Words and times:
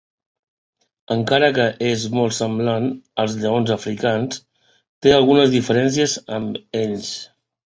Encara 1.15 1.49
que 1.57 1.67
és 1.89 2.05
molt 2.19 2.35
semblant 2.37 2.87
als 3.25 3.35
lleons 3.43 3.75
africans 3.77 4.41
té 5.07 5.15
algunes 5.19 5.55
diferències 5.59 6.17
amb 6.41 6.61
ells. 6.83 7.15